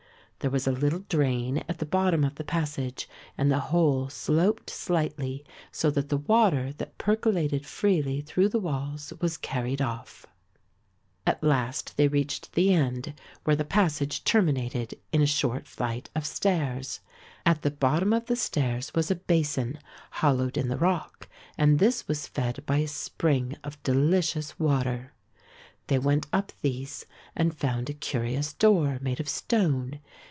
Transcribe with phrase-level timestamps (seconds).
[0.39, 3.07] There was a little drain at the bottom of the passage
[3.37, 9.13] and the whole sloped slightly so that the water that percolated freely through the walls
[9.21, 10.25] was carried off.
[11.27, 16.25] At last they reached the end, where the passage terminated in a short flight of
[16.25, 17.01] stairs.
[17.45, 19.77] At the bottom of the stairs was a basin
[20.09, 25.13] hollowed in the rock and this was fed by a spring of delicious water.
[25.85, 27.05] They went up these
[27.35, 29.99] and found a curious door made of stone.